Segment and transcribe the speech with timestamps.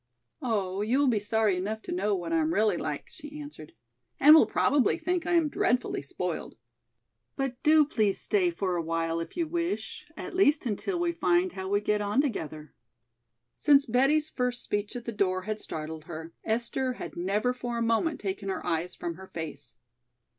[0.41, 3.73] "Oh, you will be sorry enough to know what I am really like," she answered,
[4.19, 6.57] "and will probably think I am dreadfully spoiled.
[7.35, 11.51] But do please stay for a while if you wish, at least until we find
[11.51, 12.73] how we get on together."
[13.55, 17.81] Since Betty's first speech at the door had startled her, Esther had never for a
[17.83, 19.75] moment taken her eyes from her face.